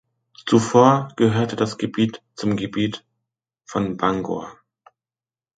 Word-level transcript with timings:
Zuvor 0.47 1.13
gehörte 1.15 1.55
das 1.55 1.77
Gebiet 1.77 2.23
zum 2.33 2.57
Gebiet 2.57 3.05
von 3.65 3.97
Bangor. 3.97 4.57